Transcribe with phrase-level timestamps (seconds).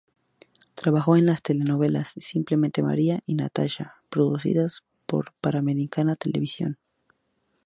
[0.73, 6.79] Trabajó en las telenovelas "Simplemente María" y "Natacha", producidas por Panamericana Televisión.